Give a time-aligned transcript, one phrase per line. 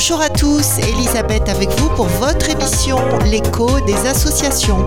[0.00, 4.86] Bonjour à tous, Elisabeth avec vous pour votre émission L'écho des associations.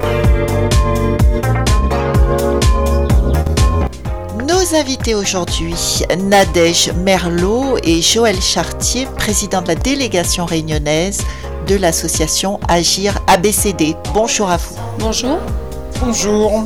[4.47, 5.75] Nos invités aujourd'hui,
[6.17, 11.19] Nadège Merlot et Joël Chartier, président de la délégation réunionnaise
[11.67, 13.97] de l'association Agir ABCD.
[14.13, 14.77] Bonjour à vous.
[14.97, 15.39] Bonjour.
[15.99, 16.63] Bonjour.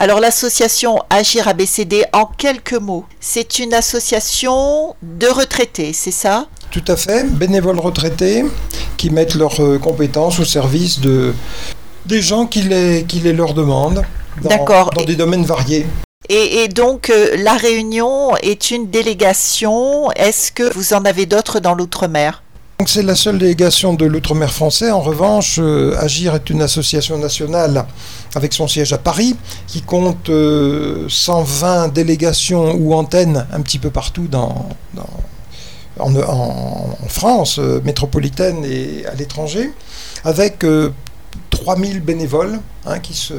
[0.00, 6.48] Alors l'association Agir ABCD, en quelques mots, c'est une association de retraités, c'est ça?
[6.70, 8.44] Tout à fait, bénévoles retraités
[8.96, 11.34] qui mettent leurs euh, compétences au service de,
[12.06, 14.02] des gens qui les, qui les leur demandent
[14.42, 15.86] dans, dans des domaines variés.
[16.28, 20.10] Et, donc, euh, la Réunion est une délégation.
[20.12, 22.42] Est-ce que vous en avez d'autres dans l'outre-mer?
[22.84, 24.90] C'est la seule délégation de l'outre-mer français.
[24.90, 27.86] En revanche, euh, Agir est une association nationale
[28.34, 29.36] avec son siège à Paris
[29.66, 34.68] qui compte 120 euh, délégations ou antennes un petit peu partout dans,
[35.98, 39.70] en, France métropolitaine et à l'étranger,
[40.24, 40.64] avec
[41.50, 43.34] 3000 bénévoles hein, qui se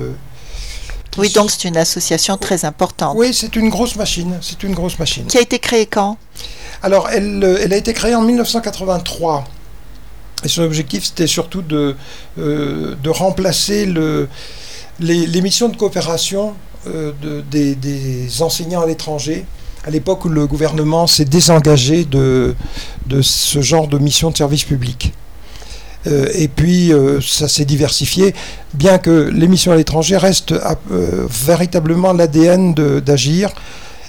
[1.18, 3.16] oui, donc c'est une association très importante.
[3.18, 4.38] Oui, c'est une grosse machine.
[4.42, 5.26] C'est une grosse machine.
[5.26, 6.18] Qui a été créée quand?
[6.84, 9.46] Alors, elle, euh, elle, a été créée en 1983.
[10.44, 11.96] Et son objectif, c'était surtout de,
[12.38, 14.30] euh, de remplacer le,
[15.00, 16.54] les, missions de coopération
[16.86, 19.46] euh, de, des, des, enseignants à l'étranger,
[19.88, 22.56] à l'époque où le gouvernement s'est désengagé de,
[23.06, 25.14] de ce genre de mission de service public.
[26.08, 28.36] Euh, et puis, euh, ça s'est diversifié,
[28.74, 33.52] bien que l'émission à l'étranger reste euh, véritablement l'ADN d'Agir.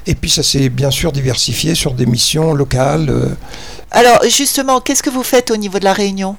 [0.09, 3.37] Et puis, ça s'est bien sûr diversifié sur des missions locales.
[3.93, 6.34] Alors, justement, qu'est-ce que vous faites au niveau de la Réunion?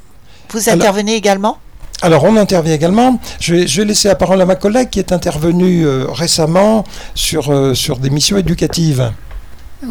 [0.52, 1.60] Vous intervenez également?
[2.02, 3.20] Alors on intervient également.
[3.42, 7.76] Je vais, je vais, laisser la parole à ma collègue qui est intervenue récemment sur,
[7.76, 9.12] sur des missions éducatives.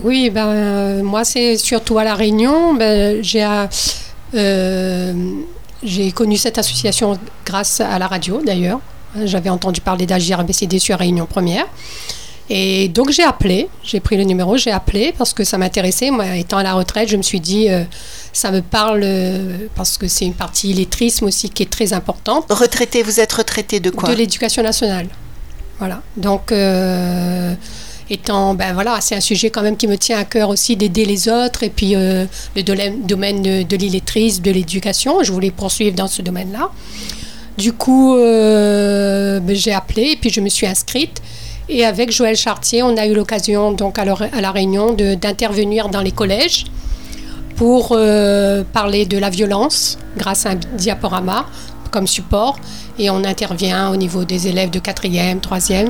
[0.03, 2.74] Oui, ben, moi c'est surtout à La Réunion.
[2.74, 3.46] Ben, j'ai
[5.83, 8.80] j'ai connu cette association grâce à la radio d'ailleurs.
[9.24, 11.67] J'avais entendu parler d'Agir ABCD sur Réunion Première.
[12.51, 16.11] Et donc j'ai appelé, j'ai pris le numéro, j'ai appelé parce que ça m'intéressait.
[16.11, 17.84] Moi, étant à la retraite, je me suis dit, euh,
[18.33, 22.51] ça me parle euh, parce que c'est une partie lettrisme aussi qui est très importante.
[22.51, 24.08] Retraité, vous êtes retraité de quoi?
[24.08, 25.08] De l'éducation nationale.
[25.79, 26.01] Voilà.
[26.17, 27.55] Donc, euh,
[28.11, 31.05] étant, ben voilà, c'est un sujet quand même qui me tient à cœur aussi d'aider
[31.05, 32.24] les autres et puis euh,
[32.57, 35.23] le domaine de, de de l'éducation.
[35.23, 36.70] Je voulais poursuivre dans ce domaine-là.
[37.58, 41.20] Du coup, euh, ben, j'ai appelé et puis je me suis inscrite.
[41.69, 46.13] Et avec Joël Chartier, on a eu l'occasion donc à, la Réunion d'intervenir dans les
[46.13, 46.64] collèges
[47.57, 51.46] pour euh, parler de la violence grâce à un diaporama
[51.90, 52.58] comme support.
[52.98, 55.89] Et on intervient au niveau des élèves de 4e, 3e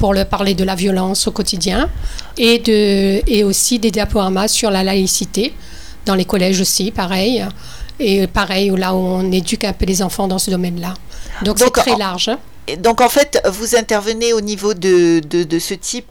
[0.00, 1.88] pour leur parler de la violence au quotidien
[2.38, 5.54] et, de, et aussi des diaporamas sur la laïcité,
[6.06, 7.46] dans les collèges aussi, pareil.
[8.00, 10.94] Et pareil, là où on éduque un peu les enfants dans ce domaine-là.
[11.44, 12.30] Donc c'est très large.
[12.78, 16.06] Donc en fait, vous intervenez au niveau de, de, de ce type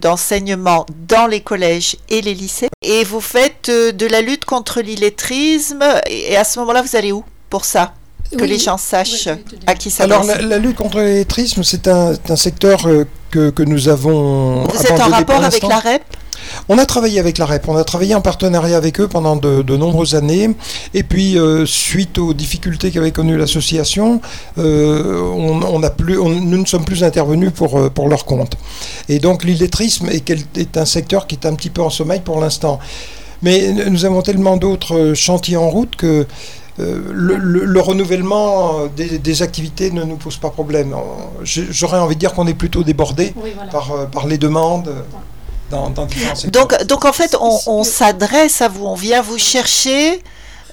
[0.00, 4.80] d'enseignement dans les collèges et les lycées et vous faites euh, de la lutte contre
[4.80, 7.94] l'illettrisme et à ce moment-là, vous allez où pour ça?
[8.36, 9.28] Que les gens sachent
[9.66, 13.62] à qui ça Alors, la, lutte contre l'illettrisme, c'est un, un, secteur euh, que, que,
[13.64, 14.64] nous avons.
[14.64, 16.02] Vous êtes en rapport avec la REP
[16.68, 19.62] on a travaillé avec la REP, on a travaillé en partenariat avec eux pendant de,
[19.62, 20.50] de nombreuses années.
[20.92, 24.20] Et puis, euh, suite aux difficultés qu'avait connues l'association,
[24.58, 28.56] euh, on, on, a plus, nous ne sommes plus intervenus pour, pour leur compte.
[29.08, 32.40] Et donc, l'illettrisme est, est un secteur qui est un petit peu en sommeil pour
[32.40, 32.78] l'instant.
[33.42, 36.26] Mais nous avons tellement d'autres chantiers en route que
[36.80, 40.94] euh, le, renouvellement des, activités ne nous pose pas problème.
[41.44, 43.32] J'aurais envie de dire qu'on est plutôt débordé
[43.70, 44.92] par, euh, par les demandes.
[45.70, 50.22] Dans, donc en fait, on, s'adresse à vous, on vient vous chercher.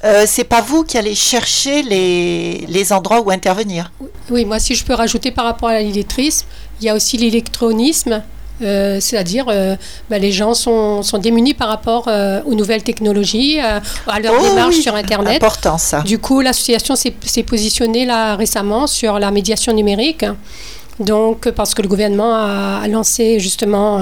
[0.04, 3.92] Euh, c'est pas vous qui allez chercher les, les endroits où intervenir.
[4.32, 6.47] Oui, moi si je peux rajouter par rapport à l'illettrisme,
[6.80, 8.24] il y a aussi l'électronisme
[8.61, 9.75] euh, c'est-à-dire euh,
[10.09, 14.49] bah, les gens sont, sont, démunis par rapport euh, aux nouvelles technologies, à leur oh
[14.49, 15.43] démarche sur Internet.
[15.43, 16.02] Important ça.
[16.02, 20.25] Du coup, l'association s'est positionnée là récemment sur la médiation numérique.
[20.99, 23.99] Donc, parce que le gouvernement a, lancé justement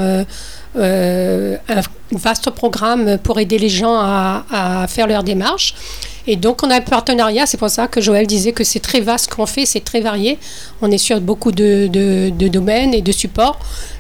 [0.76, 5.76] un vaste programme pour aider les gens à, faire leur démarche.
[6.28, 7.46] Et donc, on a un partenariat.
[7.46, 10.38] C'est pour ça que Joël disait que c'est très vaste qu'on fait, c'est très varié.
[10.82, 11.88] On est sur beaucoup de,
[12.30, 13.60] domaines et de supports.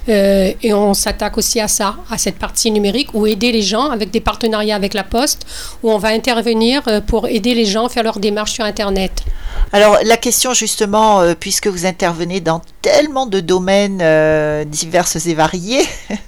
[0.10, 3.90] Euh, et on s'attaque aussi à ça, à cette partie numérique, ou aider les gens
[3.90, 5.46] avec des partenariats avec la Poste,
[5.84, 9.24] où on va intervenir euh, pour aider les gens à faire leurs démarches sur Internet.
[9.72, 15.86] Alors, la question, justement, euh, puisque vous intervenez dans tellement de domaines divers et variés,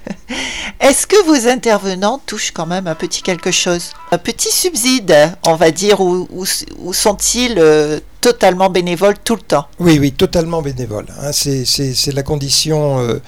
[0.82, 5.14] Est-ce que vos intervenants touchent quand même un petit quelque chose Un petit subside,
[5.46, 6.44] on va dire, ou,
[6.92, 9.66] sont-ils euh, totalement bénévoles tout le temps?
[9.78, 11.06] Oui, oui, totalement bénévoles.
[11.18, 11.32] Hein.
[11.32, 13.20] c'est la condition euh,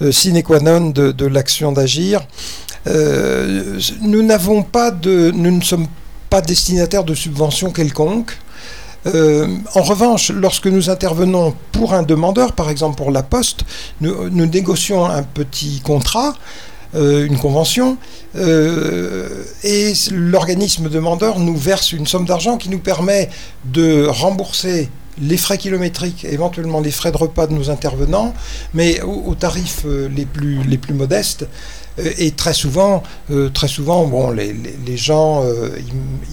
[0.00, 2.22] euh, sine qua non de, l'action d'agir.
[2.86, 5.88] nous n'avons pas de, nous ne sommes
[6.30, 8.38] pas destinataires de subventions quelconques.
[9.06, 13.64] Euh, en revanche, lorsque nous intervenons pour un demandeur, par exemple pour la Poste,
[14.00, 16.34] nous, négocions un petit contrat,
[16.94, 17.96] euh, une convention,
[18.36, 23.28] euh, et l'organisme demandeur nous verse une somme d'argent qui nous permet
[23.64, 24.88] de rembourser
[25.20, 28.32] les frais kilométriques, éventuellement les frais de repas de nos intervenants,
[28.72, 31.46] mais aux, tarifs les plus, les plus modestes.
[31.98, 35.70] Euh, et très souvent, euh, très souvent les, gens, euh,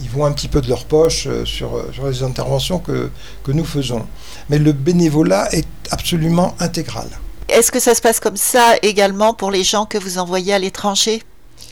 [0.02, 3.10] ils, vont un petit peu de leur poche sur, les interventions que
[3.48, 4.06] nous faisons.
[4.48, 7.08] Mais le bénévolat est absolument intégral.
[7.52, 10.58] Est-ce que ça se passe comme ça également pour les gens que vous envoyez à
[10.58, 11.22] l'étranger?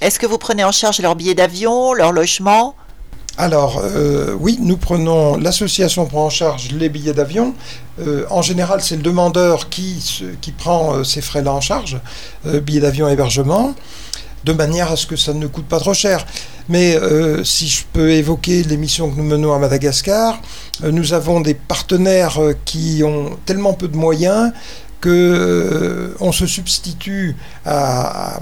[0.01, 2.75] Est-ce que vous prenez en charge leur billet d'avion, leur logement?
[3.37, 7.55] Alors, euh, oui, nous prenons, l'association prend en charge les billets d'avion.
[8.01, 12.01] Euh, en général, c'est le demandeur qui, qui prend euh, ces frais-là en charge,
[12.45, 13.75] billets d'avion, hébergement,
[14.43, 16.27] de manière à ce que ça ne coûte pas trop cher.
[16.69, 16.99] Mais
[17.45, 20.39] si je peux évoquer les missions que nous menons à Madagascar,
[20.83, 24.53] nous avons des partenaires qui ont tellement peu de moyens
[25.01, 28.41] qu'on euh, se substitue à,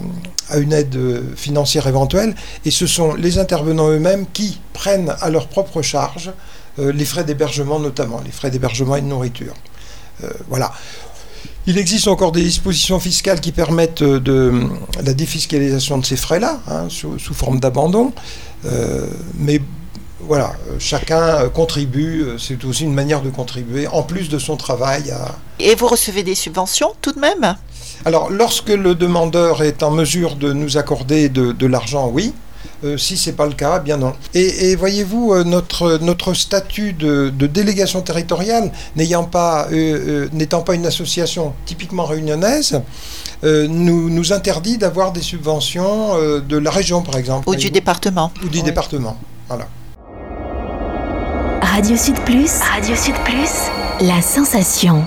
[0.56, 0.96] une aide
[1.36, 6.30] financière éventuelle, et ce sont les intervenants eux-mêmes qui prennent à leur propre charge
[6.78, 9.54] euh, les frais d'hébergement notamment, les frais d'hébergement et de nourriture.
[10.24, 10.72] Euh, voilà.
[11.66, 14.68] Il existe encore des dispositions fiscales qui permettent de,
[15.02, 18.12] la défiscalisation de ces frais-là, hein, sous, sous, forme d'abandon,
[19.34, 19.60] mais
[20.20, 24.38] voilà, euh, chacun euh, contribue, euh, c'est aussi une manière de contribuer, en plus de
[24.38, 25.12] son travail.
[25.58, 27.56] Et vous recevez des subventions tout de même?
[28.04, 32.32] Alors, lorsque le demandeur est en mesure de nous accorder de, l'argent, oui.
[32.96, 34.12] si ce n'est pas le cas, bien non.
[34.34, 39.68] Et, voyez-vous, notre, notre statut de, délégation territoriale, n'ayant pas,
[40.32, 42.80] n'étant pas une association typiquement réunionnaise,
[43.42, 47.48] nous, nous interdit d'avoir des subventions de la région, par exemple.
[47.48, 48.30] Ou du département.
[48.44, 49.16] Ou du département,
[49.48, 49.66] voilà.
[51.62, 52.50] Radio Sud Plus.
[52.60, 53.70] Radio Sud Plus.
[54.00, 55.06] La sensation.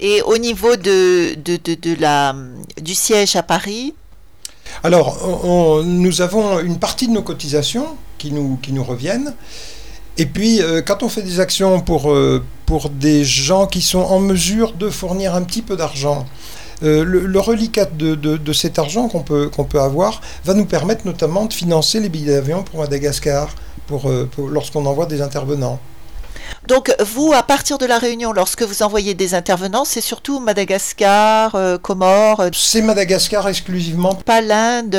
[0.00, 2.34] Et au niveau de, de, de, la,
[2.80, 3.94] du siège à Paris?
[4.82, 9.34] Alors, nous avons une partie de nos cotisations qui nous, qui nous reviennent.
[10.18, 14.00] Et puis, euh, quand on fait des actions pour, euh, pour des gens qui sont
[14.00, 16.26] en mesure de fournir un petit peu d'argent,
[16.82, 22.00] euh, le, reliquat de, cet argent qu'on peut, avoir va nous permettre notamment de financer
[22.00, 23.54] les billets d'avion pour Madagascar,
[23.90, 25.78] euh, pour, lorsqu'on envoie des intervenants.
[26.68, 31.54] Donc vous, à partir de la Réunion, lorsque vous envoyez des intervenants, c'est surtout Madagascar,
[31.54, 34.14] euh, Comores euh, C'est Madagascar exclusivement.
[34.14, 34.94] Pas l'Inde,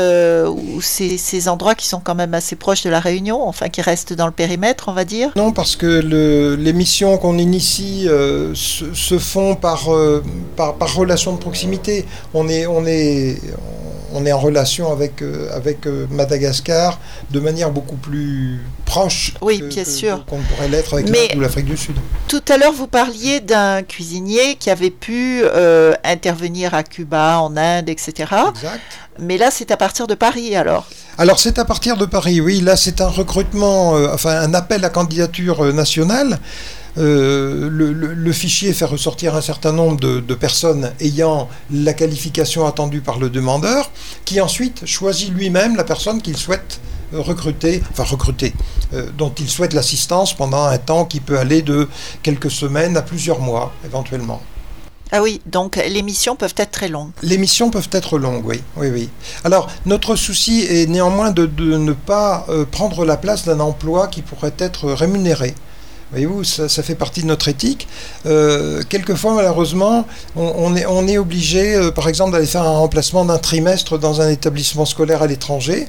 [0.49, 3.81] ou ces, ces, endroits qui sont quand même assez proches de la Réunion, enfin qui
[3.81, 8.07] restent dans le périmètre, on va dire Non, parce que le, les missions qu'on initie
[8.53, 9.89] se, font par,
[10.55, 12.05] par, par, relation de proximité.
[12.33, 13.39] On est, on est,
[14.13, 16.99] on est en relation avec, euh, avec euh, Madagascar
[17.31, 20.23] de manière beaucoup plus proche oui, bien sûr.
[20.25, 21.09] qu'on pourrait l'être avec
[21.53, 21.95] l'Afrique du Sud.
[22.27, 27.55] Tout à l'heure, vous parliez d'un cuisinier qui avait pu euh, intervenir à Cuba, en
[27.55, 28.13] Inde, etc.
[28.49, 28.81] Exact.
[29.19, 30.87] Mais là, c'est à partir de Paris alors
[31.19, 32.59] alors c'est à partir de Paris, oui.
[32.59, 36.39] Là c'est un recrutement, enfin un appel à candidature nationale.
[36.97, 43.19] Euh, le, fichier fait ressortir un certain nombre de, personnes ayant la qualification attendue par
[43.19, 43.91] le demandeur,
[44.25, 48.53] qui ensuite choisit lui-même la personne qu'il souhaite euh, recruter, enfin recruter,
[48.93, 51.87] euh, dont il souhaite l'assistance pendant un temps qui peut aller de
[52.21, 54.41] quelques semaines à plusieurs mois éventuellement.
[55.11, 57.11] Ah oui, donc les missions peuvent être très longues.
[57.21, 58.61] Les missions peuvent être longues, oui.
[58.77, 59.09] oui, oui.
[59.43, 61.45] Alors, notre souci est néanmoins de,
[61.77, 65.53] ne pas prendre la place d'un emploi qui pourrait être rémunéré.
[66.13, 67.87] Voyez-vous, ça, fait partie de notre éthique.
[68.27, 70.05] Euh, quelquefois, malheureusement,
[70.35, 74.21] on, est, on est obligé, euh, par exemple, d'aller faire un remplacement d'un trimestre dans
[74.21, 75.87] un établissement scolaire à l'étranger.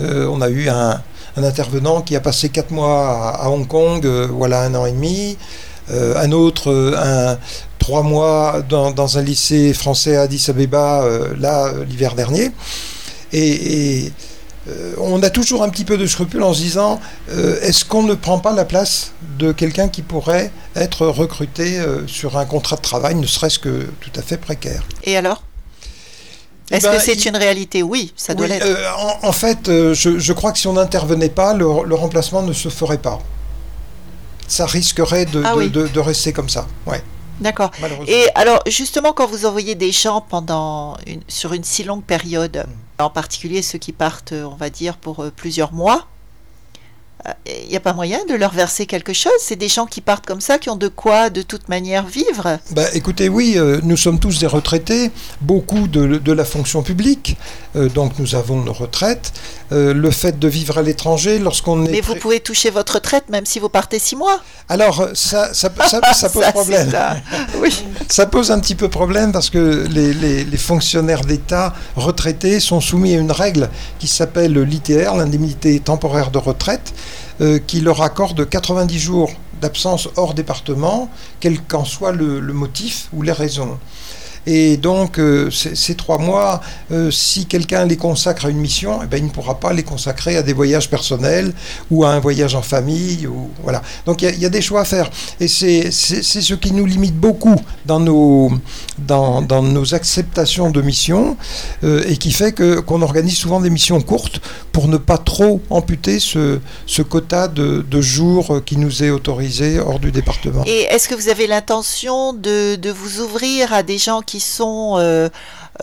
[0.00, 1.02] Euh, on a eu un,
[1.36, 5.36] intervenant qui a passé quatre mois à, Hong Kong, voilà un an et demi.
[5.90, 7.36] un autre, un,
[7.80, 11.04] trois mois dans, un lycée français à Addis Abeba,
[11.36, 12.52] là, l'hiver dernier.
[13.32, 14.12] et
[14.68, 18.02] euh, on a toujours un petit peu de scrupule en se disant euh, est-ce qu'on
[18.02, 22.76] ne prend pas la place de quelqu'un qui pourrait être recruté euh, sur un contrat
[22.76, 24.82] de travail, ne serait-ce que tout à fait précaire?
[25.04, 25.42] Et alors?
[26.70, 27.82] Eh est-ce que ben, c'est une réalité?
[27.82, 28.66] Oui, ça doit l'être.
[29.22, 33.18] en, fait, je, crois que si on n'intervenait pas, le, remplacement ne se ferait pas.
[34.48, 35.54] Ça risquerait de, ah
[36.00, 36.66] rester comme ça.
[36.86, 37.02] Ouais.
[37.40, 37.70] D'accord.
[38.06, 42.64] Et alors, justement, quand vous envoyez des gens pendant une, sur une si longue période,
[42.66, 42.83] mm.
[42.98, 46.06] En particulier ceux qui partent, on va dire, pour plusieurs mois,
[47.46, 49.32] il n'y a pas moyen de leur verser quelque chose?
[49.40, 52.58] C'est des gens qui partent comme ça, qui ont de quoi de toute manière vivre?
[52.72, 57.36] Bah, Écoutez, oui, euh, nous sommes tous des retraités, beaucoup de, de la fonction publique,
[57.76, 59.32] euh, donc nous avons nos retraites.
[59.72, 61.90] Euh, le fait de vivre à l'étranger, lorsqu'on est...
[61.90, 65.70] Mais vous pouvez toucher votre retraite même si vous partez six mois Alors, ça, ça,
[66.12, 66.90] ça, pose problème.
[66.90, 67.16] Ça.
[67.58, 67.74] Oui.
[68.08, 72.80] ça pose un petit peu problème parce que les, les, les fonctionnaires d'État retraités sont
[72.80, 76.92] soumis à une règle qui s'appelle l'ITR, l'indemnité temporaire de retraite.
[77.40, 83.22] Euh, qui leur accorde 90 jours d'absence hors département, quel qu'en soit le, motif ou
[83.22, 83.76] les raisons.
[84.46, 86.60] Et donc, euh, ces trois mois,
[86.92, 89.82] euh, si quelqu'un les consacre à une mission, eh ben, il ne pourra pas les
[89.82, 91.52] consacrer à des voyages personnels
[91.90, 93.28] ou à un voyage en famille.
[93.62, 93.82] Voilà.
[94.06, 95.10] Donc, il y, a des choix à faire.
[95.40, 98.52] Et c'est ce qui nous limite beaucoup dans nos,
[98.98, 101.36] dans, dans nos acceptations de missions
[101.82, 104.40] euh, et qui fait qu'on organise souvent des missions courtes
[104.72, 109.78] pour ne pas trop amputer ce, ce quota de, de, jours qui nous est autorisé
[109.78, 110.62] hors du département.
[110.66, 114.40] Et est-ce que vous avez l'intention de, de vous ouvrir à des gens qui qui
[114.40, 115.28] sont, euh,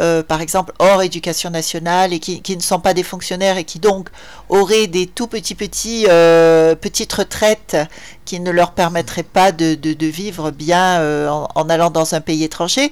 [0.01, 3.79] euh, par exemple, hors éducation nationale et qui, ne sont pas des fonctionnaires et qui
[3.79, 4.09] donc
[4.49, 7.77] auraient des tout petits petits euh, petites retraites
[8.25, 12.91] qui ne leur permettraient pas de, de, vivre bien en, allant dans un pays étranger.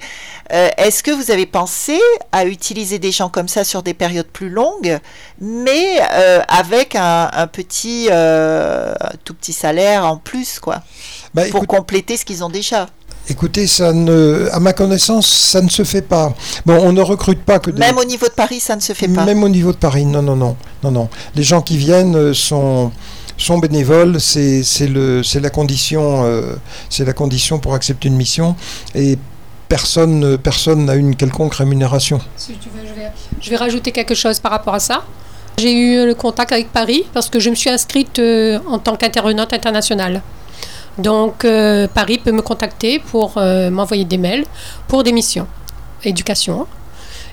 [0.49, 1.99] Est-ce que vous avez pensé
[2.31, 4.99] à utiliser des gens comme ça sur des périodes plus longues,
[5.39, 5.99] mais
[6.47, 8.09] avec un, petit
[9.23, 10.81] tout petit salaire en plus, quoi,
[11.33, 12.87] bah, pour compléter ce qu'ils ont déjà?
[13.29, 16.33] Écoutez, ça ne, à ma connaissance, ça ne se fait pas.
[16.65, 17.79] Bon, on ne recrute pas que des...
[17.79, 19.24] Même au niveau de Paris, ça ne se fait pas.
[19.24, 21.09] Même au niveau de Paris, non, non, non, non, non.
[21.36, 22.91] Les gens qui viennent euh, sont
[23.38, 26.55] sont bénévoles, c'est le c'est la condition euh,
[26.89, 28.53] c'est la condition pour accepter une mission
[28.93, 29.17] et
[29.69, 32.19] personne personne n'a une quelconque rémunération.
[32.36, 33.07] Si tu veux, je vais,
[33.39, 35.05] je vais rajouter quelque chose par rapport à ça.
[35.57, 38.95] J'ai eu le contact avec Paris parce que je me suis inscrite euh, en tant
[38.98, 40.21] qu'intervenante internationale.
[40.99, 44.45] Donc euh, Paris peut me contacter pour euh, m'envoyer des mails
[44.87, 45.47] pour des missions,
[46.03, 46.67] éducation.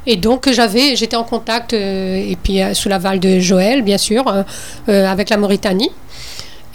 [0.06, 4.24] Et donc j'avais, j'étais en contact euh, et puis sous l'aval de Joël, bien sûr,
[4.86, 5.90] avec la Mauritanie.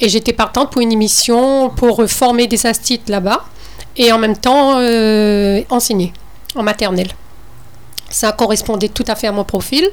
[0.02, 3.46] Et j'étais partante pour une émission pour former des astites là-bas
[3.96, 4.80] et en même temps
[5.70, 6.12] enseigner
[6.56, 7.12] en maternelle.
[8.10, 9.88] Ça correspondait tout à fait à mon profil.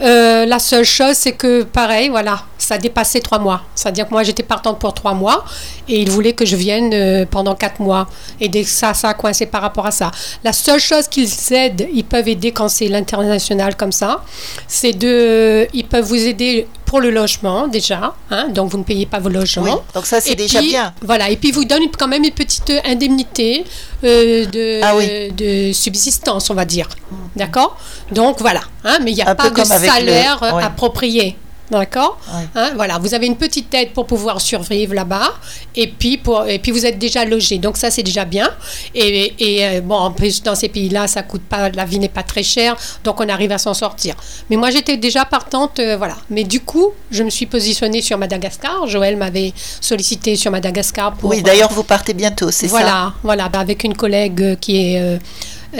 [0.00, 3.62] La seule chose, c'est que pareil, voilà, ça dépassait trois mois.
[3.74, 5.44] C'est-à-dire que moi, j'étais partante pour trois mois
[5.88, 8.08] et ils voulaient que je vienne euh, pendant quatre mois.
[8.40, 10.10] Et ça, ça a coincé par rapport à ça.
[10.44, 14.22] La seule chose qu'ils aident, ils peuvent aider quand c'est l'international comme ça,
[14.66, 15.66] c'est de.
[15.72, 19.28] Ils peuvent vous aider pour le logement déjà, hein, donc vous ne payez pas vos
[19.28, 19.84] logements.
[19.94, 20.94] donc ça c'est déjà bien.
[21.02, 23.64] Voilà, et puis vous donnent quand même une petite indemnité
[24.04, 24.94] euh, de, ah
[25.36, 26.88] de subsistance, on va dire.
[27.36, 27.76] D'accord?
[28.10, 31.36] Donc voilà, hein, mais il n'y a pas de salaire approprié.
[31.70, 32.18] D'accord
[32.54, 35.34] hein, Voilà, vous avez une petite aide pour pouvoir survivre là-bas
[35.76, 37.58] et puis, pour, et puis vous êtes déjà logé.
[37.58, 38.50] Donc ça, c'est déjà bien.
[38.94, 42.08] Et, et, euh, bon, en plus, dans ces pays-là, ça coûte pas, la vie n'est
[42.08, 44.14] pas très chère, donc on arrive à s'en sortir.
[44.50, 46.16] Mais moi, j'étais déjà partante, euh, voilà.
[46.30, 48.86] Mais du coup, je me suis positionnée sur Madagascar.
[48.86, 51.30] Joël m'avait sollicité sur Madagascar pour.
[51.30, 55.00] Oui, d'ailleurs, vous partez bientôt, c'est ça Voilà, voilà, bah, avec une collègue qui est.
[55.00, 55.18] Euh,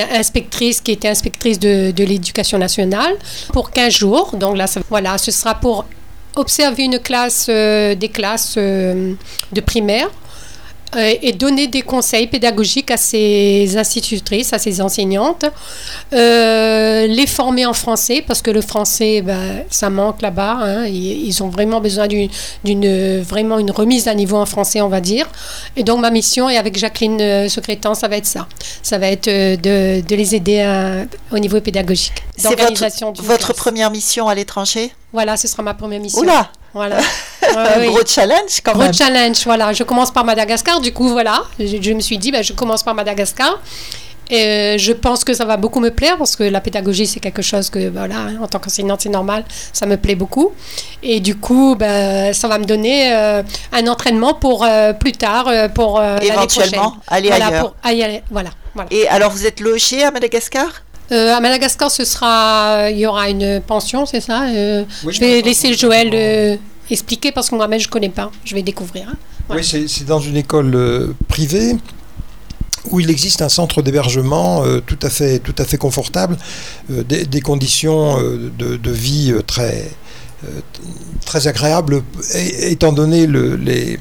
[0.03, 3.15] inspectrice qui était inspectrice de, l'éducation nationale
[3.53, 4.37] pour 15 jours.
[4.37, 5.85] Donc là, voilà, ce sera pour
[6.37, 9.15] observer une classe, euh, des classes euh,
[9.53, 10.09] de primaire
[10.97, 15.45] et donner des conseils pédagogiques à ces institutrices, à ces enseignantes,
[16.13, 20.59] euh, les former en français parce que le français, ben, ça manque là-bas.
[20.63, 25.01] Hein, ils, ont vraiment besoin d'une vraiment une remise à niveau en français, on va
[25.01, 25.29] dire.
[25.77, 28.47] Et donc ma mission, et avec Jacqueline euh, Secrétan, ça va être ça.
[28.83, 30.65] Ça va être de, de les aider
[31.31, 32.23] au niveau pédagogique.
[32.37, 34.93] C'est votre, votre première mission à l'étranger?
[35.13, 36.21] Voilà, ce sera ma première mission.
[36.21, 36.99] Oula voilà.
[37.57, 38.89] un gros challenge quand même.
[38.89, 39.73] Gros challenge, voilà.
[39.73, 41.43] Je commence par Madagascar, du coup, voilà.
[41.59, 43.61] Je, me suis dit, ben, je commence par Madagascar.
[44.31, 47.19] Et euh, je pense que ça va beaucoup me plaire parce que la pédagogie, c'est
[47.19, 50.53] quelque chose que, voilà, hein, en tant qu'enseignante, c'est normal, ça me plaît beaucoup.
[51.03, 53.43] Et du coup, ben, ça va me donner euh,
[53.73, 57.61] un entraînement pour euh, plus tard, pour éventuellement aller voilà, ailleurs.
[57.63, 58.91] Pour, aller, voilà, voilà.
[58.93, 60.69] Et alors, vous êtes logé à Madagascar?
[61.11, 66.59] À Madagascar, ce sera, il y aura une pension, c'est ça Je vais laisser Joël
[66.91, 68.31] expliquer parce que moi-même je connais pas.
[68.45, 69.09] Je vais découvrir.
[69.11, 69.17] Hein.
[69.51, 71.77] Oui, c'est dans une école euh, privée
[72.91, 76.37] où il existe un centre d'hébergement euh, tout, à fait, tout à fait confortable,
[76.91, 79.91] euh, des, conditions de, de, vie très,
[81.25, 82.03] très agréable
[82.35, 83.99] étant donné le, les,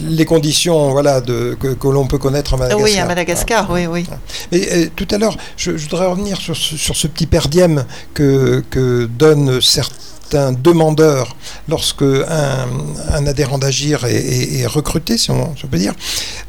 [0.00, 2.84] les, conditions voilà, de, que, l'on peut connaître à Madagascar.
[2.84, 4.06] Oui, à Madagascar, oui, oui.
[4.50, 9.60] Mais tout à l'heure, je, voudrais revenir sur, sur ce petit perdième que, que donnent
[9.60, 9.94] certains
[10.34, 11.36] un demandeur
[11.68, 15.94] lorsque un, adhérent d'Agir est, recruté, si on, peut dire.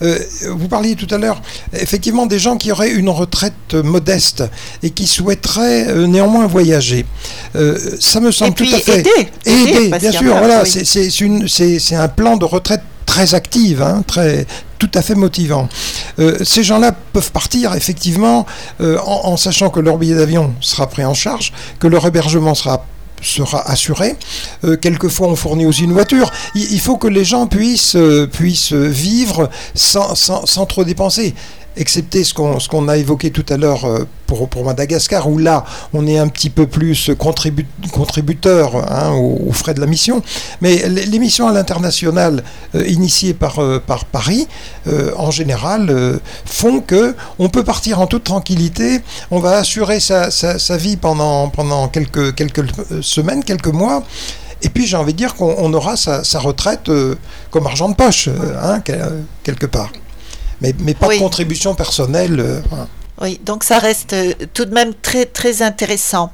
[0.01, 0.19] Euh,
[0.49, 1.41] vous parliez tout à l'heure,
[1.73, 4.43] effectivement, des gens qui auraient une retraite modeste
[4.83, 7.05] et qui souhaiteraient euh, néanmoins voyager.
[7.55, 9.05] Euh, ça me semble tout à fait.
[9.45, 10.37] Aider, bien sûr.
[10.37, 14.45] Voilà, c'est un plan de retraite très active, hein, très,
[14.77, 15.67] tout à fait motivant.
[16.43, 18.45] ces gens-là peuvent partir effectivement
[18.79, 22.85] en, en, sachant que leur billet d'avion sera pris en charge, que leur hébergement sera
[23.21, 24.15] sera assuré.
[24.63, 26.31] Euh, quelquefois, on fournit aussi une voiture.
[26.55, 28.27] Il, faut que les gens puissent, euh,
[28.71, 31.33] vivre sans, trop dépenser
[31.77, 35.65] excepté ce qu'on qu'on a évoqué tout à l'heure euh, pour, pour, Madagascar, où là,
[35.93, 40.21] on est un petit peu plus contributeur hein, aux, frais de la mission.
[40.61, 42.43] Mais les, missions à l'international
[42.75, 44.47] euh, initiées par, euh, par Paris,
[45.17, 50.77] en général, font que on peut partir en toute tranquillité, on va assurer sa, sa,
[50.77, 52.65] vie pendant, pendant quelques, quelques
[53.01, 54.03] semaines, quelques mois.
[54.61, 56.89] Et puis j'ai envie de dire qu'on aura sa, sa retraite
[57.51, 58.29] comme argent de poche,
[58.61, 58.81] hein,
[59.43, 59.91] quelque part
[60.61, 62.39] mais, mais pas de contribution personnelle.
[62.39, 62.61] Euh,
[63.21, 66.31] oui, donc ça reste euh, tout de même très très intéressant.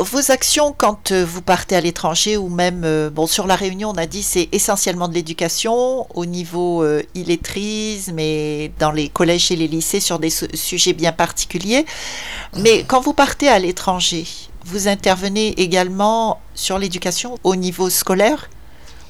[0.00, 3.90] Vos actions quand euh, vous partez à l'étranger ou même euh, bon sur la Réunion,
[3.90, 9.50] on a dit c'est essentiellement de l'éducation au niveau euh, illettrisme et dans les collèges
[9.50, 11.84] et les lycées sur des su- sujets bien particuliers.
[12.58, 14.24] Mais quand vous partez à l'étranger,
[14.64, 18.48] vous intervenez également sur l'éducation au niveau scolaire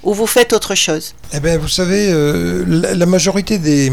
[0.02, 1.14] ou vous faites autre chose?
[1.32, 3.90] Eh bien, vous savez, euh, la, majorité des,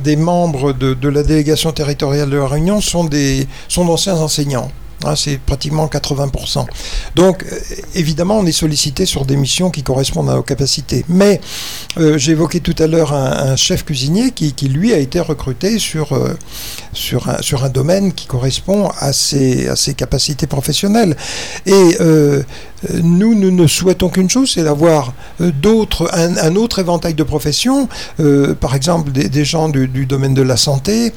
[0.00, 4.70] des membres de, de la délégation territoriale de la Réunion sont des sont d'anciens enseignants.
[5.06, 6.66] Hein, c'est pratiquement 80%.
[7.14, 7.58] Donc, euh,
[7.94, 11.04] évidemment, on est sollicité sur des missions qui correspondent à nos capacités.
[11.08, 11.40] Mais
[11.98, 16.12] euh, j'ai évoqué tout à l'heure un, chef cuisinier qui, lui, a été recruté sur,
[16.12, 16.36] euh,
[16.92, 21.16] sur, un, domaine qui correspond à ses, capacités professionnelles.
[21.68, 22.42] Euh,
[23.02, 27.22] nous, nous ne souhaitons qu'une chose, c'est d'avoir euh, d'autres, un, un, autre éventail de
[27.22, 27.88] professions,
[28.20, 31.12] euh, par exemple des, des gens du, du, domaine de la santé,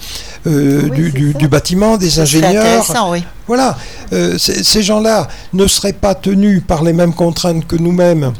[0.45, 2.85] euh, oui, du, du, du, bâtiment, des ingénieurs.
[3.09, 3.23] Oui.
[3.47, 3.77] Voilà,
[4.13, 8.33] euh, ces gens-là ne seraient pas tenus par les mêmes contraintes que nous-mêmes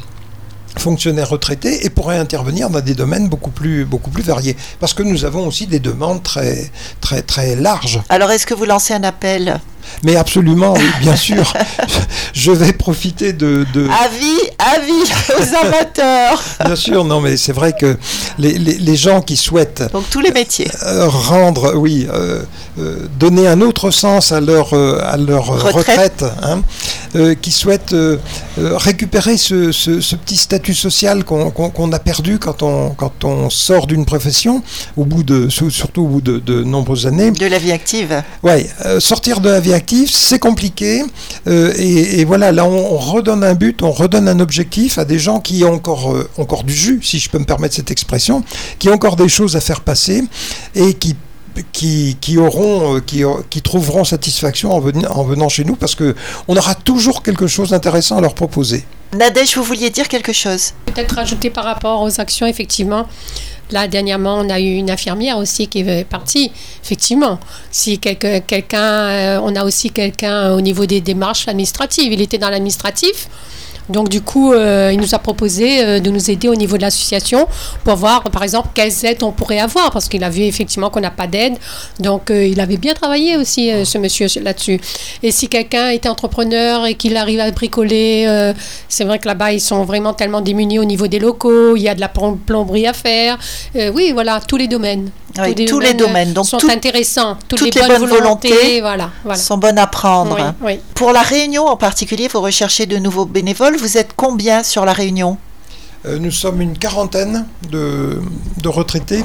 [0.76, 4.56] fonctionnaires retraités et pourraient intervenir dans des domaines beaucoup plus, beaucoup plus variés.
[4.80, 8.00] Parce que nous avons aussi des demandes très, très, très larges.
[8.08, 9.60] Alors, est-ce que vous lancez un appel?
[10.02, 11.52] Mais absolument, oui, bien sûr.
[12.32, 13.86] Je vais profiter de, de...
[14.04, 16.42] Avis, avis aux amateurs.
[16.64, 17.96] bien sûr, non, mais c'est vrai que
[18.38, 19.82] les, les, les, gens qui souhaitent...
[19.92, 20.70] Donc tous les métiers.
[20.84, 22.42] Euh, rendre, oui, euh,
[22.78, 26.62] euh, donner un autre sens à leur, à leur retraite, retraite hein,
[27.40, 27.94] qui souhaitent
[28.56, 33.24] récupérer ce, ce, ce, petit statut social qu'on qu qu a perdu quand on, quand
[33.24, 34.62] on sort d'une profession,
[34.96, 37.30] au bout de, surtout au bout de, de, nombreuses années.
[37.30, 38.22] De la vie active.
[38.42, 38.66] Oui,
[38.98, 41.02] sortir de la vie active, c'est compliqué.
[41.46, 45.04] Euh, et, et, voilà, là, on, on, redonne un but, on redonne un objectif à
[45.04, 47.90] des gens qui ont encore, euh, encore du jus, si je peux me permettre cette
[47.90, 48.42] expression,
[48.78, 50.24] qui ont encore des choses à faire passer
[50.74, 51.16] et qui
[51.72, 56.56] qui, qui, auront, qui, qui, trouveront satisfaction en, ven en venant chez nous parce qu'on
[56.56, 58.84] aura toujours quelque chose d'intéressant à leur proposer.
[59.16, 60.72] Nadège, vous vouliez dire quelque chose?
[60.86, 63.06] Peut-être rajouter par rapport aux actions, effectivement.
[63.70, 66.50] Là, dernièrement, on a eu une infirmière aussi qui est partie.
[66.82, 67.38] Effectivement,
[67.70, 72.12] si quelqu'un, euh, on a aussi quelqu'un au niveau des démarches administratives.
[72.12, 73.28] Il était dans l'administratif.
[73.88, 76.82] Donc du coup, euh, il nous a proposé euh, de nous aider au niveau de
[76.82, 77.46] l'association
[77.84, 81.00] pour voir, par exemple, quelles aides on pourrait avoir, parce qu'il a vu effectivement qu'on
[81.00, 81.54] n'a pas d'aide.
[81.98, 84.80] Donc euh, il avait bien travaillé aussi, ce monsieur, là-dessus.
[85.22, 88.52] Et si quelqu'un était entrepreneur et qu'il arrive à bricoler,
[88.88, 91.88] c'est vrai que là-bas, ils sont vraiment tellement démunis au niveau des locaux, il y
[91.88, 93.38] a de la plomberie à faire.
[93.74, 95.10] Oui, voilà, tous les domaines.
[95.36, 97.36] Oui, tous, les, tous domaines, les domaines Donc, sont tout, intéressants.
[97.48, 99.38] Toutes, toutes les, bonnes, bonnes volontés, volontés voilà, voilà.
[99.38, 100.36] sont bonnes à prendre.
[100.36, 100.80] Oui, oui.
[100.94, 103.76] Pour la Réunion en particulier, vous recherchez de nouveaux bénévoles.
[103.78, 105.38] Vous êtes combien sur la Réunion
[106.06, 108.20] euh, Nous sommes une quarantaine de,
[108.62, 109.24] de retraités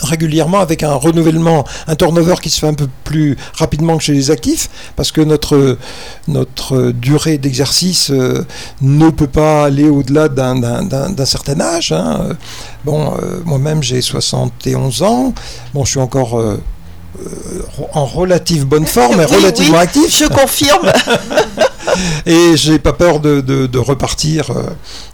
[0.00, 4.12] régulièrement avec un renouvellement, un turnover qui se fait un peu plus rapidement que chez
[4.12, 5.76] les actifs, parce que notre,
[6.28, 8.46] notre durée d'exercice euh,
[8.80, 11.92] ne peut pas aller au-delà d'un certain âge.
[11.92, 12.36] Hein.
[12.84, 15.34] Bon, euh, moi-même j'ai 71 ans,
[15.74, 16.38] bon, je suis encore...
[16.38, 16.60] Euh,
[17.94, 20.16] en relative bonne forme et oui, relativement oui, actif.
[20.16, 20.86] Je confirme.
[22.26, 24.62] et j'ai pas peur de, de, de repartir euh,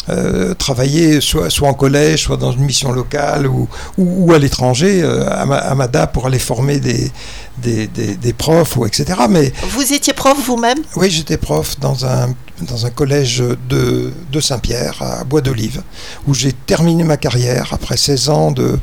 [0.09, 4.39] euh, travailler soit, soit en collège, soit dans une mission locale ou, ou, ou à
[4.39, 7.11] l'étranger, euh, à, à, Mada pour aller former des,
[7.59, 9.21] des, des, des, profs ou etc.
[9.29, 10.79] Mais vous étiez prof vous-même?
[10.97, 12.29] Oui, j'étais prof dans un
[12.61, 15.83] dans un collège de, de Saint-Pierre à Bois d'Olive
[16.29, 18.79] où j'ai terminé ma carrière après 16 ans de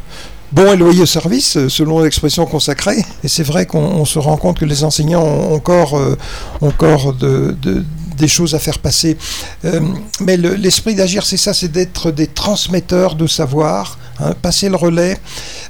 [0.51, 3.03] bon et loyaux service, selon l'expression consacrée.
[3.23, 7.55] Et c'est vrai qu'on se rend compte que les enseignants ont encore, euh,
[8.21, 9.17] des choses à faire passer.
[9.65, 9.81] Euh,
[10.21, 14.75] mais l'esprit le, d'agir, c'est ça, c'est d'être des transmetteurs de savoir, hein, passer le
[14.75, 15.17] relais.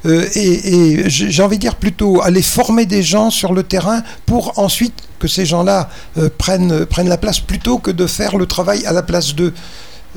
[0.06, 4.60] Euh, et, j'ai envie de dire plutôt aller former des gens sur le terrain pour
[4.60, 8.86] ensuite que ces gens-là euh, prennent, prennent la place plutôt que de faire le travail
[8.86, 9.54] à la place d'eux.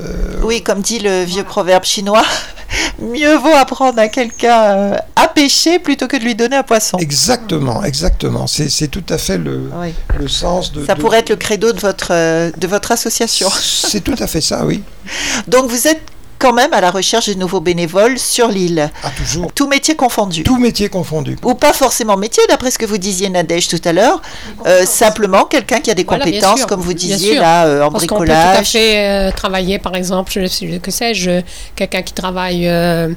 [0.01, 0.41] Euh...
[0.43, 2.25] Oui, comme dit le vieux proverbe chinois,
[2.99, 6.97] mieux vaut apprendre à quelqu'un euh, à pêcher plutôt que de lui donner un poisson.
[6.97, 8.47] Exactement, exactement.
[8.47, 9.93] C'est tout à fait le, oui.
[10.17, 10.85] le sens de.
[10.85, 11.01] Ça de...
[11.01, 13.49] pourrait être le credo de votre, euh, de votre association.
[13.49, 14.83] C'est tout à fait ça, oui.
[15.47, 16.01] Donc vous êtes
[16.45, 18.91] quand même à la recherche de nouveaux bénévoles sur l'île.
[19.03, 19.51] Ah, toujours.
[19.53, 20.43] Tout métier confondu.
[20.43, 21.35] Tout métier confondu.
[21.43, 24.21] Ou pas forcément métier, d'après ce que vous disiez Nadège tout à l'heure.
[24.67, 27.91] Euh, simplement quelqu'un qui a des Voilà, compétences, sûr, comme vous disiez là, euh, en
[27.91, 28.67] Parce qu'on peut tout à bricolage.
[28.69, 31.41] fait euh, travailler, par exemple, je sais que sais-je,
[31.75, 33.11] quelqu'un qui travaille euh,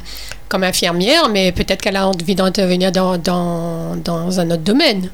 [0.49, 5.11] comme infirmière, mais peut-être qu'elle a envie d'intervenir dans, dans, dans un autre domaine.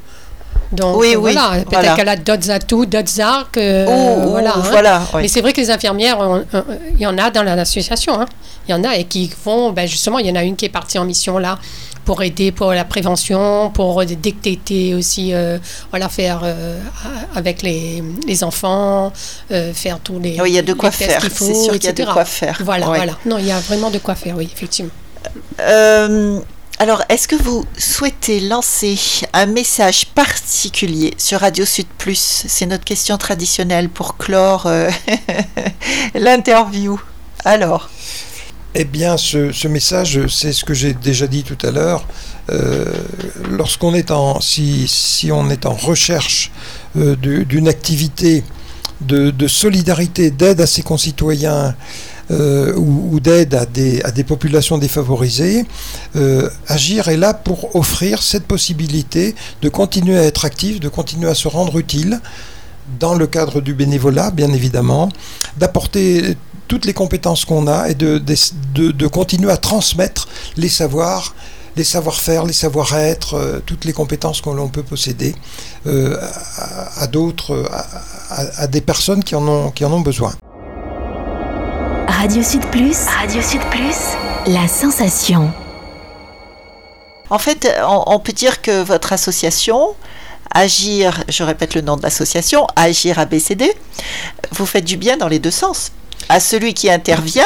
[0.75, 1.95] Donc Oui, euh, oui, voilà, peut-être voilà.
[1.95, 3.57] qu'elle a d'autres atouts, d'autres arcs.
[3.59, 3.87] euh,
[4.25, 4.63] ou- voilà, hein.
[4.71, 5.23] voilà, oui.
[5.23, 6.19] Mais c'est vrai que les infirmières,
[6.97, 8.21] il y en a dans l'association.
[8.21, 8.27] hein.
[8.69, 10.65] Il y en a et qui font, ben justement, il y en a une qui
[10.65, 11.59] est partie en mission là
[12.07, 15.59] pour aider pour la prévention, pour détecter aussi, euh,
[15.91, 16.79] voilà, faire euh,
[17.35, 19.13] avec les, les enfants,
[19.53, 20.39] euh, faire tous les.
[20.41, 21.21] Oui, il y a de quoi faire.
[21.23, 22.59] C'est sûr qu'il y a de quoi faire.
[22.63, 22.97] Voilà, Ouais.
[22.99, 23.13] voilà.
[23.27, 24.91] Non, il y a vraiment de quoi faire, oui, effectivement.
[26.79, 28.99] Alors, est-ce que vous souhaitez lancer
[29.33, 32.45] un message particulier sur Radio Sud Plus?
[32.49, 34.91] C'est notre question traditionnelle pour clore euh,
[36.15, 37.01] l'interview.
[37.45, 37.89] Alors,
[38.75, 42.07] Eh bien, ce, message, c'est ce que j'ai déjà dit tout à l'heure.
[42.51, 42.87] Euh,
[43.51, 46.51] Lorsqu'on est en, si, on est en recherche
[46.97, 48.43] euh, du- d'une activité
[49.01, 51.75] de solidarité, d'aide à ses concitoyens
[52.31, 55.65] euh, ou, ou d'aide à des, à des populations défavorisées,
[56.17, 61.29] euh, Agir est là pour offrir cette possibilité de continuer à être actif, de continuer
[61.29, 62.21] à se rendre utile
[63.01, 65.09] dans le cadre du bénévolat, bien évidemment,
[65.57, 66.37] d'apporter
[66.69, 71.35] toutes les compétences qu'on a et de, de, de- continuer à transmettre les savoirs,
[71.77, 75.35] les savoir-faire, les savoir-être, euh, toutes les compétences que l'on peut posséder
[75.87, 76.17] euh,
[76.59, 77.87] à, à d'autres, à,
[78.43, 80.33] à- à des personnes qui en ont, qui en ont besoin.
[82.09, 82.97] Radio Sud Plus.
[83.21, 83.97] Radio Sud Plus.
[84.47, 85.51] La sensation.
[87.31, 89.95] en fait, on, on peut dire que votre association,
[90.55, 93.73] Agir, je répète le nom de l'association, Agir ABCD,
[94.53, 95.93] vous faites du bien dans les deux sens.
[96.29, 97.45] À celui qui intervient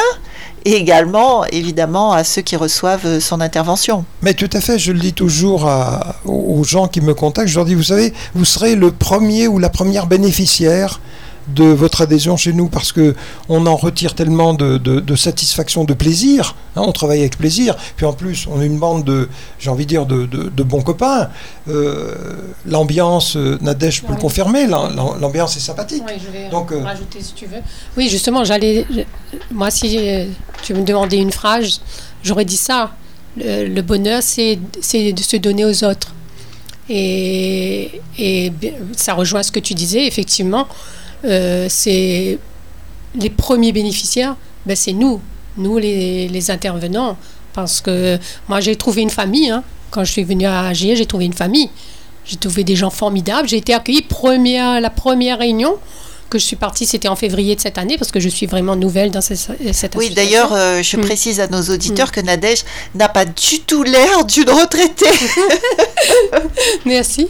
[0.65, 4.05] et également, évidemment, à ceux qui reçoivent son intervention.
[4.21, 7.55] Mais tout à fait, je le dis toujours à- aux gens qui me contactent, je
[7.55, 10.99] leur dis, vous savez, vous serez le premier ou la première bénéficiaire
[11.53, 13.15] de votre adhésion chez nous parce que
[13.47, 16.55] on en retire tellement de, de- de satisfaction, de plaisir.
[16.75, 17.75] hein, on travaille avec plaisir.
[17.95, 20.81] Puis en plus, on est une bande de, j'ai envie de dire, de, de- bons
[20.81, 21.29] copains.
[21.67, 22.15] Euh,
[22.65, 26.03] l'ambiance, euh, Nadège peut le confirmer, l'am- l'ambiance est sympathique.
[26.07, 27.61] Oui, je vais Donc, euh, rajouter si tu veux.
[27.97, 28.85] Oui, justement, j'allais.
[29.51, 29.97] Moi, si
[30.63, 31.81] tu me demandais une phrase,
[32.23, 32.91] j'aurais dit ça.
[33.37, 36.13] Le, le bonheur, c'est de se donner aux autres.
[36.89, 38.51] Et, et
[38.95, 40.67] ça rejoint ce que tu disais, effectivement.
[41.25, 42.37] Euh, c'est
[43.15, 45.19] les premiers bénéficiaires, ben, c'est nous,
[45.57, 47.17] nous les, intervenants.
[47.53, 49.49] Parce que moi, j'ai trouvé une famille.
[49.49, 49.63] hein.
[49.91, 51.69] Quand je suis venue à Agir, j'ai trouvé une famille.
[52.25, 53.47] J'ai trouvé des gens formidables.
[53.49, 55.77] J'ai été accueillie première, la première réunion
[56.29, 58.75] que je suis partie, c'était en février de cette année parce que je suis vraiment
[58.75, 59.39] nouvelle dans cette,
[59.73, 61.01] cette Oui, d'ailleurs, euh, je Mm.
[61.01, 62.63] précise à nos auditeurs que Nadège
[62.95, 65.05] n'a pas du tout l'air d'une retraitée.
[66.85, 67.27] Merci.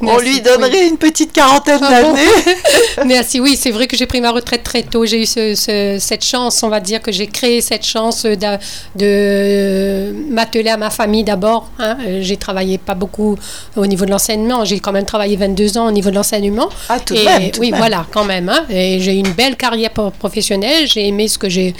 [0.00, 0.24] On Merci.
[0.26, 2.28] lui donnerait une petite quarantaine Ah bon d'années.
[3.06, 3.40] Merci.
[3.40, 5.04] Oui, c'est vrai que j'ai pris ma retraite très tôt.
[5.06, 10.12] J'ai eu ce- ce- cette chance, on va dire que j'ai créé cette chance de
[10.30, 11.68] m'atteler à ma famille d'abord.
[11.78, 11.96] hein.
[12.20, 13.36] J'ai travaillé pas beaucoup
[13.76, 14.64] au niveau de l'enseignement.
[14.64, 16.68] J'ai quand même travaillé 22 ans au niveau de l'enseignement.
[16.88, 17.50] Ah, tout de même.
[17.50, 17.78] tout oui, même.
[17.80, 18.48] voilà, quand même.
[18.48, 18.64] hein.
[18.70, 20.86] Et j'ai eu une belle carrière pro- professionnelle.
[20.86, 21.74] J'ai aimé ce que j'ai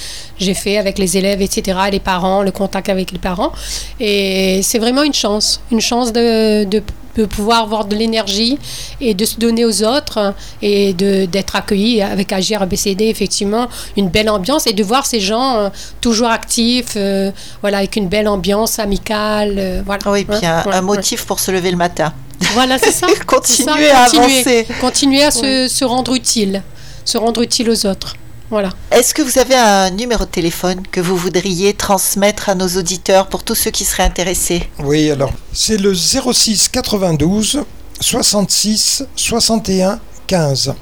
[0.54, 3.52] fait avec les élèves, etc., les parents, le contact avec les parents.
[4.00, 6.82] Et c'est vraiment une chance, une chance de, de,
[7.16, 8.58] de pouvoir avoir de l'énergie
[9.00, 14.08] et de se donner aux autres hein, et d'être accueilli avec Agir ABCD, effectivement, une
[14.08, 15.68] belle ambiance et de voir ces gens euh,
[16.00, 17.30] toujours actifs, euh,
[17.62, 19.54] voilà, avec une belle ambiance amicale.
[19.58, 20.02] euh, voilà.
[20.06, 20.82] Oui, puis Hein, un, ouais, un ouais.
[20.96, 22.12] motif pour se lever le matin.
[22.54, 23.06] Voilà, c'est ça.
[23.26, 24.66] Continuer à continuer, avancer.
[24.80, 26.62] Continuer à se, se rendre utile,
[27.04, 28.16] se rendre utile aux autres.
[28.48, 28.70] Voilà.
[28.92, 33.26] Est-ce que vous avez un numéro de téléphone que vous voudriez transmettre à nos auditeurs
[33.26, 34.68] pour tous ceux qui seraient intéressés?
[34.78, 37.64] Oui, alors, c'est le 06 92
[38.00, 40.74] 66 61 15.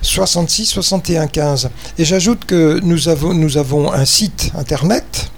[0.00, 1.70] 66 61 15.
[1.98, 5.30] Et j'ajoute que nous avons, nous avons un site internet.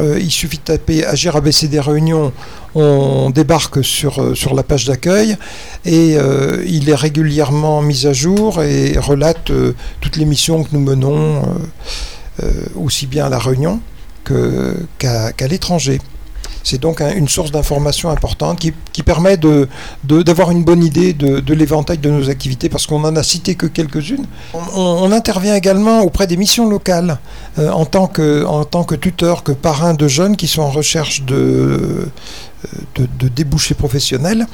[0.00, 2.32] Euh, il suffit de taper Agir ABCD Réunion,
[2.74, 5.36] on débarque sur, euh, la page d'accueil
[5.84, 9.52] et euh, il est régulièrement mis à jour et relate
[10.00, 11.42] toutes les missions que nous menons,
[12.74, 13.80] aussi bien à La Réunion
[14.24, 16.00] qu'à l'étranger.
[16.62, 19.66] C'est donc un- une source d'information importante qui, permet de-
[20.04, 23.54] de- d'avoir une bonne idée de, l'éventail de nos activités, parce qu'on en a cité
[23.54, 24.26] que quelques-unes.
[24.76, 27.18] On intervient également auprès des missions locales
[27.58, 30.70] euh, en, tant que, en tant que tuteur, que parrain de jeunes qui sont en
[30.70, 32.08] recherche de,
[32.94, 34.46] de, débouchés professionnels.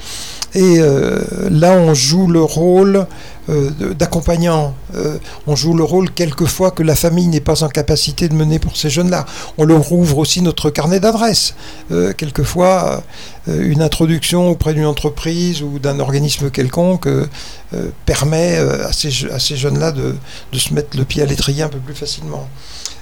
[0.55, 3.07] Et euh, là, on joue le rôle
[3.49, 4.75] euh, d'accompagnant.
[4.95, 8.59] Euh, on joue le rôle quelquefois que la famille n'est pas en capacité de mener
[8.59, 9.27] pour ces jeunes-là.
[9.59, 11.55] On leur ouvre aussi notre carnet d'adresses.
[12.17, 13.03] quelquefois,
[13.47, 17.09] une introduction auprès d'une entreprise ou d'un organisme quelconque
[18.05, 20.15] permet à ces, à ces jeunes-là de,
[20.53, 22.49] de, se mettre le pied à l'étrier un peu plus facilement.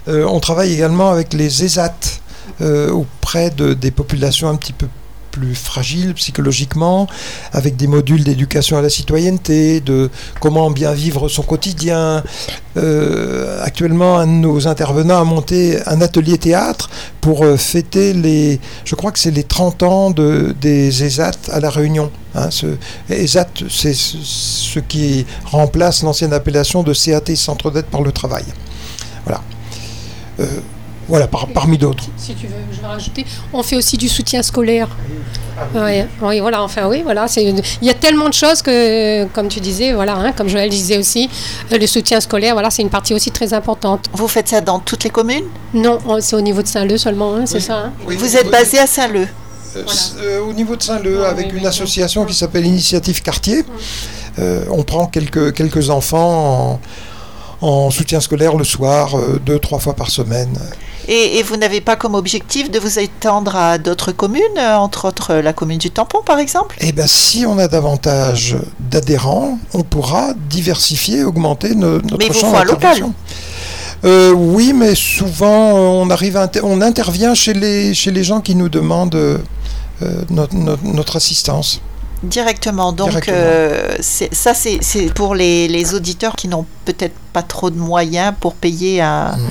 [0.07, 1.95] on travaille également avec les ESAT
[2.61, 4.87] auprès de, des populations un petit peu
[5.35, 7.09] plus fragile psychologiquement,
[7.53, 10.09] avec des modules d'éducation à la citoyenneté, de
[10.41, 12.23] comment bien vivre son quotidien.
[12.77, 16.89] Euh, actuellement, un de nos intervenants a monté un atelier théâtre
[17.21, 21.59] pour euh, fêter les, je crois que c'est les 30 ans de, des ESAT à
[21.59, 22.13] La Réunion.
[22.37, 22.67] Hein, ce,
[23.11, 28.45] ESAT, c'est ce qui remplace l'ancienne appellation de CAT, Centre d'aide par le travail.
[29.25, 29.43] Voilà.
[30.39, 30.47] Euh,
[31.09, 32.05] voilà, parmi d'autres.
[32.17, 33.27] Si tu veux, je vais rajouter.
[33.53, 34.89] On fait aussi du soutien scolaire.
[35.75, 37.27] oui, voilà, enfin oui, voilà.
[37.37, 40.99] Il y a tellement de choses que, comme tu disais, voilà, hein, comme Joël disait
[40.99, 41.29] aussi,
[41.73, 44.07] euh, le soutien scolaire, voilà, c'est une partie aussi très importante.
[44.15, 45.45] Vous faites ça dans toutes les communes?
[45.75, 47.77] Non, c'est au niveau de Saint-Leu seulement, hein, c'est ça.
[47.87, 47.93] Hein.
[48.07, 49.27] Vous êtes basé à Saint-Leu
[49.77, 49.85] euh,
[50.21, 53.65] euh, Au niveau de Saint-Leu, avec une association qui s'appelle Initiative Quartier,
[54.39, 56.81] on prend quelques, quelques enfants
[57.61, 59.15] en, en soutien scolaire le soir,
[59.45, 60.59] deux, trois fois par semaine.
[61.09, 65.35] Et, vous n'avez pas comme objectif de vous étendre à d'autres communes, euh, entre autres
[65.35, 66.77] la commune du Tampon par exemple?
[66.81, 73.05] Eh bien si on a davantage d'adhérents, on pourra diversifier, augmenter notre mais champ local
[74.05, 78.69] euh, oui, mais souvent on arrive, on intervient chez les chez les gens qui nous
[78.69, 79.39] demandent euh,
[80.29, 81.81] notre, assistance.
[82.23, 82.93] Directement.
[82.93, 83.31] Donc
[84.01, 89.37] ça c'est pour les, auditeurs qui n'ont peut-être pas trop de moyens pour payer un,
[89.37, 89.51] mm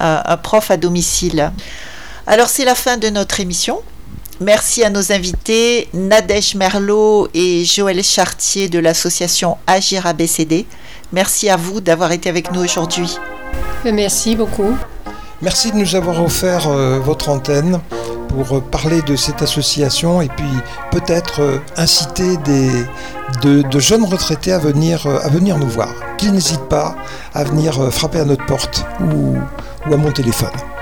[0.00, 1.52] un prof à domicile.
[2.26, 3.80] Alors c'est la fin de notre émission.
[4.40, 10.64] Merci à nos invités Nadège Merlot et Joël Chartier de l'association Agir ABCD.
[11.12, 13.18] Merci à vous d'avoir été avec nous aujourd'hui.
[13.84, 14.76] Merci beaucoup.
[15.42, 17.80] Merci de nous avoir offert euh, votre antenne
[18.28, 20.46] pour euh, parler de cette association et puis
[20.90, 22.70] peut-être euh, inciter des,
[23.42, 25.92] de, jeunes retraités à venir, à venir nous voir.
[26.16, 26.94] Qu'ils n'hésitent pas
[27.34, 29.36] à venir frapper à notre porte ou
[29.88, 30.79] ou à mon téléphone.